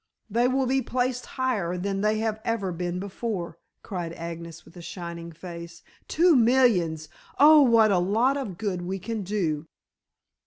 [0.31, 4.81] "They will be placed higher than they have ever been before," cried Agnes with a
[4.81, 5.83] shining face.
[6.07, 7.07] "Two millions.
[7.37, 9.67] Oh, what a lot of good we can do."